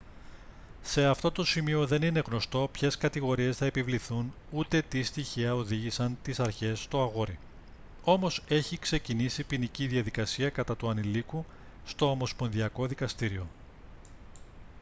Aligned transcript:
σε 0.81 1.05
αυτό 1.05 1.31
το 1.31 1.43
σημείο 1.45 1.87
δεν 1.87 2.01
είναι 2.01 2.21
γνωστό 2.25 2.69
ποιες 2.71 2.97
κατηγορίες 2.97 3.57
θα 3.57 3.65
επιβληθούν 3.65 4.33
ούτε 4.51 4.81
τι 4.81 5.03
στοιχεία 5.03 5.55
οδήγησαν 5.55 6.17
τις 6.23 6.39
αρχές 6.39 6.79
στο 6.81 7.01
αγόρι 7.01 7.39
όμως 8.03 8.43
έχει 8.47 8.77
ξεκινήσει 8.79 9.43
ποινική 9.43 9.87
διαδικασία 9.87 10.49
κατά 10.49 10.75
του 10.75 10.89
ανηλίκου 10.89 11.45
στο 11.85 12.09
ομοσπονδιακό 12.09 12.87
δικαστήριο 12.87 13.47